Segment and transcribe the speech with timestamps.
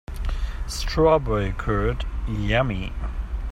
[0.65, 2.91] Strawberry curd, yummy!